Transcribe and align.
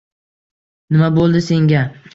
Nima 0.95 1.13
bo`ldi 1.19 1.47
senga 1.51 1.89